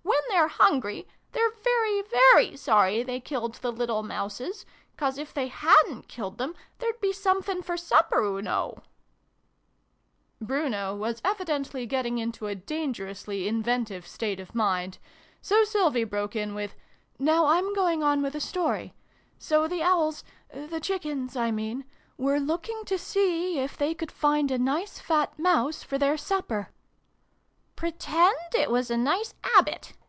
[0.10, 4.64] "When they're hungry, they're very, very sorry they killed the little Mouses,
[4.96, 8.78] 'cause if they hadrtt killed them there'd be sumfin for supper, oo know!"
[10.40, 14.98] Bruno was evidently getting into a danger ously inventive state of mind,
[15.42, 16.74] so Sylvie broke in with"
[17.18, 18.94] Now I'm going on with the story.
[19.38, 21.84] So the Owls the Chickens, I mean
[22.16, 26.16] were look ing to see if they could find a nice fat Mouse for their
[26.16, 26.70] supper"
[27.80, 29.92] Pretend it was a nice 'abbit